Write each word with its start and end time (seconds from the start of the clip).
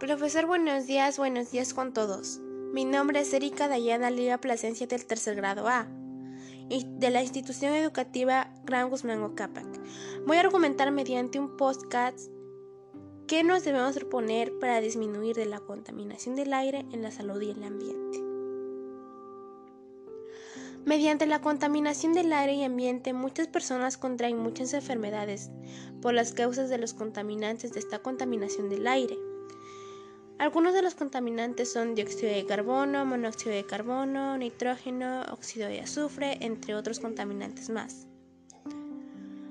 Profesor, 0.00 0.46
buenos 0.46 0.86
días, 0.86 1.18
buenos 1.18 1.50
días 1.50 1.74
con 1.74 1.92
todos. 1.92 2.40
Mi 2.72 2.86
nombre 2.86 3.20
es 3.20 3.34
Erika 3.34 3.68
Dayana 3.68 4.10
Liga 4.10 4.38
Plasencia 4.38 4.86
del 4.86 5.04
tercer 5.04 5.36
grado 5.36 5.68
A 5.68 5.88
de 6.70 7.10
la 7.10 7.20
institución 7.20 7.74
educativa 7.74 8.50
Gran 8.64 8.88
Guzmán 8.88 9.22
Ocapac. 9.22 9.66
Voy 10.26 10.38
a 10.38 10.40
argumentar 10.40 10.90
mediante 10.90 11.38
un 11.38 11.54
podcast 11.58 12.18
qué 13.28 13.44
nos 13.44 13.62
debemos 13.62 13.94
proponer 13.94 14.58
para 14.58 14.80
disminuir 14.80 15.36
de 15.36 15.44
la 15.44 15.60
contaminación 15.60 16.34
del 16.34 16.54
aire 16.54 16.86
en 16.92 17.02
la 17.02 17.10
salud 17.10 17.38
y 17.42 17.50
el 17.50 17.62
ambiente. 17.62 18.24
Mediante 20.86 21.26
la 21.26 21.42
contaminación 21.42 22.14
del 22.14 22.32
aire 22.32 22.54
y 22.54 22.64
ambiente, 22.64 23.12
muchas 23.12 23.48
personas 23.48 23.98
contraen 23.98 24.38
muchas 24.38 24.72
enfermedades 24.72 25.50
por 26.00 26.14
las 26.14 26.32
causas 26.32 26.70
de 26.70 26.78
los 26.78 26.94
contaminantes 26.94 27.74
de 27.74 27.80
esta 27.80 27.98
contaminación 27.98 28.70
del 28.70 28.86
aire. 28.86 29.18
Algunos 30.40 30.72
de 30.72 30.80
los 30.80 30.94
contaminantes 30.94 31.70
son 31.70 31.94
dióxido 31.94 32.32
de 32.32 32.46
carbono, 32.46 33.04
monóxido 33.04 33.54
de 33.54 33.66
carbono, 33.66 34.38
nitrógeno, 34.38 35.20
óxido 35.30 35.68
de 35.68 35.82
azufre, 35.82 36.38
entre 36.40 36.74
otros 36.74 36.98
contaminantes 36.98 37.68
más. 37.68 38.06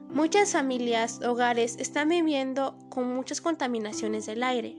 Muchas 0.09 0.52
familias, 0.52 1.21
hogares 1.21 1.75
están 1.77 2.09
viviendo 2.09 2.75
con 2.89 3.07
muchas 3.07 3.39
contaminaciones 3.39 4.25
del 4.25 4.41
aire, 4.41 4.77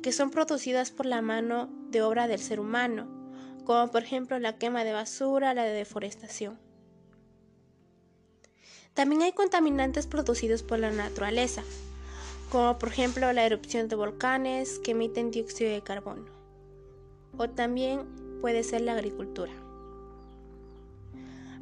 que 0.00 0.12
son 0.12 0.30
producidas 0.30 0.92
por 0.92 1.06
la 1.06 1.22
mano 1.22 1.70
de 1.90 2.02
obra 2.02 2.28
del 2.28 2.38
ser 2.38 2.60
humano, 2.60 3.08
como 3.64 3.90
por 3.90 4.04
ejemplo 4.04 4.38
la 4.38 4.56
quema 4.58 4.84
de 4.84 4.92
basura, 4.92 5.54
la 5.54 5.64
de 5.64 5.72
deforestación. 5.72 6.56
También 8.94 9.22
hay 9.22 9.32
contaminantes 9.32 10.06
producidos 10.06 10.62
por 10.62 10.78
la 10.78 10.92
naturaleza, 10.92 11.64
como 12.50 12.78
por 12.78 12.90
ejemplo 12.90 13.32
la 13.32 13.44
erupción 13.44 13.88
de 13.88 13.96
volcanes 13.96 14.78
que 14.78 14.92
emiten 14.92 15.30
dióxido 15.30 15.70
de 15.70 15.82
carbono, 15.82 16.26
o 17.36 17.48
también 17.48 18.06
puede 18.40 18.62
ser 18.62 18.82
la 18.82 18.92
agricultura. 18.92 19.52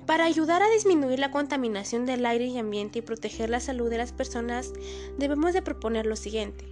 Para 0.06 0.24
ayudar 0.24 0.62
a 0.62 0.68
disminuir 0.68 1.18
la 1.18 1.30
contaminación 1.30 2.04
del 2.04 2.26
aire 2.26 2.44
y 2.46 2.58
ambiente 2.58 2.98
y 2.98 3.02
proteger 3.02 3.48
la 3.48 3.60
salud 3.60 3.88
de 3.88 3.96
las 3.96 4.12
personas, 4.12 4.74
debemos 5.16 5.54
de 5.54 5.62
proponer 5.62 6.04
lo 6.04 6.16
siguiente. 6.16 6.66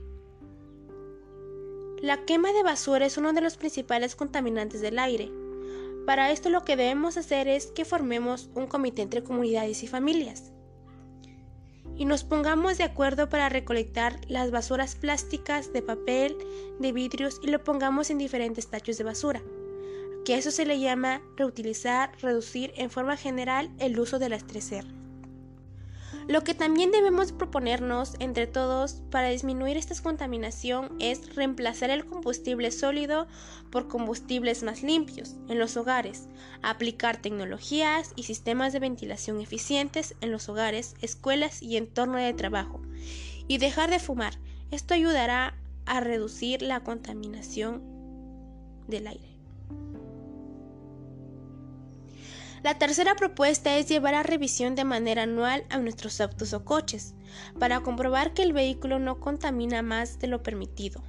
La 2.03 2.27
quema 2.27 2.53
de 2.53 2.63
basura 2.63 3.07
es 3.07 3.17
uno 3.17 3.33
de 3.33 3.41
los 3.41 3.57
principales 3.57 4.17
contaminantes 4.17 4.83
del 4.83 4.99
aire. 4.99 5.31
Para 6.05 6.31
esto 6.31 6.51
lo 6.51 6.65
que 6.65 6.77
debemos 6.77 7.17
hacer 7.17 7.49
es 7.49 7.69
que 7.69 7.87
formemos 7.87 8.51
un 8.55 8.67
comité 8.67 9.01
entre 9.01 9.23
comunidades 9.23 9.83
y 9.83 9.87
familias 9.87 10.52
y 12.03 12.05
nos 12.05 12.25
pongamos 12.25 12.79
de 12.79 12.83
acuerdo 12.83 13.29
para 13.29 13.49
recolectar 13.49 14.19
las 14.27 14.51
basuras 14.51 14.97
plásticas, 14.97 15.73
de 15.73 15.83
papel, 15.83 16.37
de 16.81 16.91
vidrios 16.91 17.39
y 17.45 17.47
lo 17.47 17.63
pongamos 17.63 18.11
en 18.11 18.19
diferentes 18.19 18.67
tachos 18.67 18.99
de 18.99 19.05
basura, 19.05 19.41
que 20.25 20.35
eso 20.35 20.51
se 20.51 20.67
le 20.67 20.81
llama 20.81 21.23
reutilizar, 21.37 22.11
reducir 22.21 22.73
en 22.75 22.91
forma 22.91 23.17
general 23.17 23.71
el 23.79 24.01
uso 24.01 24.19
de 24.19 24.31
las 24.31 24.45
3R. 24.45 25.02
Lo 26.29 26.45
que 26.45 26.55
también 26.55 26.93
debemos 26.93 27.33
proponernos 27.33 28.15
entre 28.21 28.47
todos 28.47 29.03
para 29.11 29.29
disminuir 29.29 29.77
esta 29.77 30.01
contaminación 30.01 30.97
es 31.01 31.35
reemplazar 31.35 31.91
el 31.91 32.07
combustible 32.07 32.71
sólido 32.71 33.27
por 33.71 33.89
combustibles 33.89 34.63
más 34.63 34.83
limpios 34.83 35.35
en 35.49 35.59
los 35.59 35.77
hogares, 35.77 36.29
aplicar 36.63 37.17
tecnologías 37.17 38.13
y 38.15 38.23
sistemas 38.23 38.73
de 38.73 38.79
ventilación 38.79 39.41
eficientes 39.41 40.15
en 40.21 40.31
los 40.31 40.49
hogares, 40.49 40.95
escuelas 41.01 41.61
y 41.61 41.77
entorno 41.77 42.19
de 42.19 42.33
trabajo, 42.35 42.81
y 43.49 43.59
dejar 43.59 43.91
de 43.91 43.99
fumar. 43.99 44.39
Esto 44.71 44.95
ayudará 44.95 45.57
a 45.87 46.01
reducir 46.01 46.63
la 46.63 46.81
contaminación 46.81 47.83
del 48.87 49.09
aire. 49.09 49.29
La 52.63 52.79
tercera 52.79 53.17
propuesta 53.17 53.77
es 53.77 53.89
llevar 53.89 54.15
a 54.15 54.23
revisión 54.23 54.77
de 54.77 54.85
manera 54.85 55.25
anual 55.25 55.65
a 55.69 55.79
nuestros 55.79 56.21
autos 56.21 56.53
o 56.53 56.65
coches, 56.65 57.15
para 57.59 57.81
comprobar 57.81 58.35
que 58.35 58.43
el 58.43 58.53
vehículo 58.53 59.01
no 59.01 59.19
contamina 59.19 59.83
más 59.83 60.21
de 60.21 60.29
lo 60.29 60.45
permitido. 60.45 61.03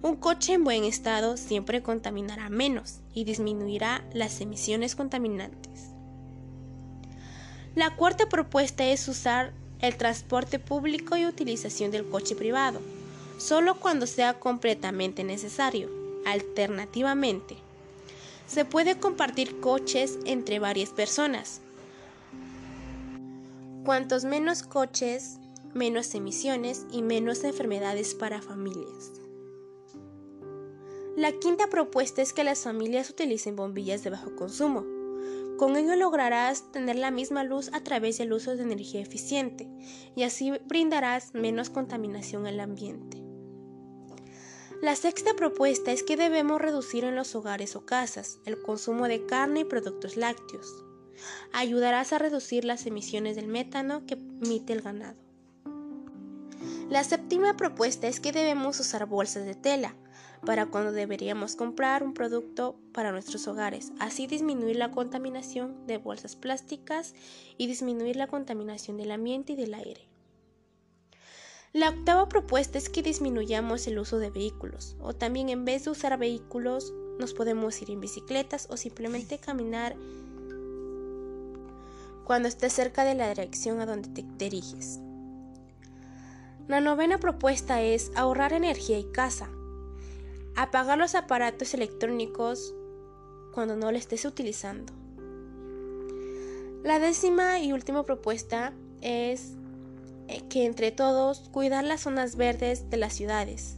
Un 0.00 0.16
coche 0.16 0.54
en 0.54 0.64
buen 0.64 0.84
estado 0.84 1.36
siempre 1.36 1.82
contaminará 1.82 2.48
menos 2.48 3.00
y 3.12 3.24
disminuirá 3.24 4.02
las 4.14 4.40
emisiones 4.40 4.96
contaminantes. 4.96 5.90
La 7.74 7.94
cuarta 7.94 8.28
propuesta 8.28 8.84
es 8.84 9.06
usar 9.08 9.52
el 9.80 9.96
transporte 9.96 10.58
público 10.58 11.16
y 11.16 11.26
utilización 11.26 11.90
del 11.90 12.08
coche 12.08 12.34
privado, 12.34 12.80
solo 13.36 13.78
cuando 13.78 14.06
sea 14.06 14.40
completamente 14.40 15.22
necesario. 15.22 15.90
Alternativamente, 16.24 17.56
se 18.46 18.64
puede 18.64 18.98
compartir 18.98 19.60
coches 19.60 20.18
entre 20.24 20.58
varias 20.58 20.90
personas. 20.90 21.60
Cuantos 23.84 24.24
menos 24.24 24.62
coches, 24.62 25.38
menos 25.74 26.14
emisiones 26.14 26.86
y 26.92 27.02
menos 27.02 27.44
enfermedades 27.44 28.14
para 28.14 28.42
familias. 28.42 29.12
La 31.16 31.32
quinta 31.32 31.68
propuesta 31.68 32.22
es 32.22 32.32
que 32.32 32.44
las 32.44 32.60
familias 32.60 33.10
utilicen 33.10 33.56
bombillas 33.56 34.02
de 34.02 34.10
bajo 34.10 34.34
consumo. 34.34 34.84
Con 35.58 35.76
ello 35.76 35.94
lograrás 35.94 36.72
tener 36.72 36.96
la 36.96 37.10
misma 37.10 37.44
luz 37.44 37.70
a 37.72 37.84
través 37.84 38.18
del 38.18 38.32
uso 38.32 38.56
de 38.56 38.62
energía 38.62 39.00
eficiente 39.00 39.68
y 40.16 40.22
así 40.22 40.52
brindarás 40.66 41.34
menos 41.34 41.70
contaminación 41.70 42.46
al 42.46 42.60
ambiente. 42.60 43.21
La 44.82 44.96
sexta 44.96 45.34
propuesta 45.34 45.92
es 45.92 46.02
que 46.02 46.16
debemos 46.16 46.60
reducir 46.60 47.04
en 47.04 47.14
los 47.14 47.36
hogares 47.36 47.76
o 47.76 47.86
casas 47.86 48.40
el 48.44 48.60
consumo 48.60 49.06
de 49.06 49.24
carne 49.26 49.60
y 49.60 49.64
productos 49.64 50.16
lácteos. 50.16 50.84
Ayudarás 51.52 52.12
a 52.12 52.18
reducir 52.18 52.64
las 52.64 52.84
emisiones 52.84 53.36
del 53.36 53.46
metano 53.46 54.04
que 54.06 54.14
emite 54.14 54.72
el 54.72 54.82
ganado. 54.82 55.16
La 56.90 57.04
séptima 57.04 57.56
propuesta 57.56 58.08
es 58.08 58.18
que 58.18 58.32
debemos 58.32 58.80
usar 58.80 59.06
bolsas 59.06 59.44
de 59.44 59.54
tela 59.54 59.94
para 60.44 60.66
cuando 60.66 60.90
deberíamos 60.90 61.54
comprar 61.54 62.02
un 62.02 62.12
producto 62.12 62.76
para 62.92 63.12
nuestros 63.12 63.46
hogares, 63.46 63.92
así 64.00 64.26
disminuir 64.26 64.74
la 64.74 64.90
contaminación 64.90 65.86
de 65.86 65.98
bolsas 65.98 66.34
plásticas 66.34 67.14
y 67.56 67.68
disminuir 67.68 68.16
la 68.16 68.26
contaminación 68.26 68.96
del 68.96 69.12
ambiente 69.12 69.52
y 69.52 69.56
del 69.56 69.74
aire. 69.74 70.11
La 71.72 71.88
octava 71.88 72.28
propuesta 72.28 72.76
es 72.76 72.90
que 72.90 73.02
disminuyamos 73.02 73.86
el 73.86 73.98
uso 73.98 74.18
de 74.18 74.28
vehículos, 74.28 74.94
o 75.00 75.14
también 75.14 75.48
en 75.48 75.64
vez 75.64 75.84
de 75.84 75.90
usar 75.90 76.18
vehículos 76.18 76.92
nos 77.18 77.32
podemos 77.32 77.80
ir 77.80 77.90
en 77.90 77.98
bicicletas 77.98 78.68
o 78.70 78.76
simplemente 78.76 79.38
caminar 79.38 79.96
cuando 82.24 82.48
estés 82.48 82.74
cerca 82.74 83.04
de 83.04 83.14
la 83.14 83.30
dirección 83.30 83.80
a 83.80 83.86
donde 83.86 84.10
te 84.10 84.22
diriges. 84.36 85.00
La 86.68 86.82
novena 86.82 87.16
propuesta 87.16 87.80
es 87.80 88.12
ahorrar 88.16 88.52
energía 88.52 88.98
y 88.98 89.04
casa. 89.04 89.48
Apagar 90.56 90.98
los 90.98 91.14
aparatos 91.14 91.72
electrónicos 91.72 92.74
cuando 93.54 93.76
no 93.76 93.90
lo 93.90 93.96
estés 93.96 94.26
utilizando. 94.26 94.92
La 96.82 96.98
décima 96.98 97.60
y 97.60 97.72
última 97.72 98.04
propuesta 98.04 98.74
es 99.00 99.54
que 100.40 100.64
entre 100.64 100.90
todos 100.90 101.48
cuidar 101.50 101.84
las 101.84 102.02
zonas 102.02 102.36
verdes 102.36 102.88
de 102.90 102.96
las 102.96 103.12
ciudades. 103.12 103.76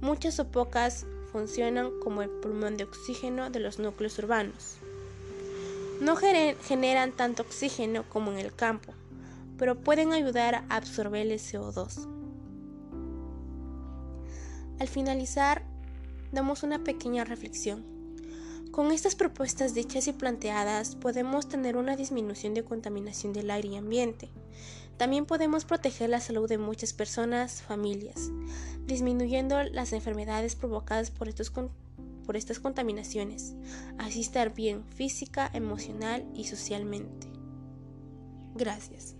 Muchas 0.00 0.38
o 0.38 0.50
pocas 0.50 1.06
funcionan 1.32 1.90
como 2.00 2.22
el 2.22 2.30
pulmón 2.30 2.76
de 2.76 2.84
oxígeno 2.84 3.50
de 3.50 3.60
los 3.60 3.78
núcleos 3.78 4.18
urbanos. 4.18 4.76
No 6.00 6.16
generan 6.16 7.12
tanto 7.12 7.42
oxígeno 7.42 8.04
como 8.08 8.32
en 8.32 8.38
el 8.38 8.54
campo, 8.54 8.92
pero 9.58 9.80
pueden 9.80 10.12
ayudar 10.12 10.54
a 10.54 10.64
absorber 10.68 11.26
el 11.26 11.38
CO2. 11.38 12.06
Al 14.78 14.88
finalizar, 14.88 15.64
damos 16.30 16.62
una 16.62 16.84
pequeña 16.84 17.24
reflexión. 17.24 17.84
Con 18.70 18.92
estas 18.92 19.16
propuestas 19.16 19.74
dichas 19.74 20.06
y 20.06 20.12
planteadas 20.12 20.94
podemos 20.94 21.48
tener 21.48 21.76
una 21.76 21.96
disminución 21.96 22.54
de 22.54 22.62
contaminación 22.62 23.32
del 23.32 23.50
aire 23.50 23.68
y 23.68 23.76
ambiente, 23.76 24.30
también 24.98 25.26
podemos 25.26 25.64
proteger 25.64 26.10
la 26.10 26.20
salud 26.20 26.48
de 26.48 26.58
muchas 26.58 26.92
personas, 26.92 27.62
familias, 27.62 28.30
disminuyendo 28.84 29.62
las 29.62 29.92
enfermedades 29.92 30.56
provocadas 30.56 31.10
por, 31.10 31.28
estos 31.28 31.50
por 31.50 32.36
estas 32.36 32.58
contaminaciones, 32.60 33.54
así 33.96 34.20
estar 34.20 34.52
bien 34.54 34.84
física, 34.84 35.50
emocional 35.54 36.26
y 36.34 36.44
socialmente. 36.44 37.28
Gracias. 38.54 39.17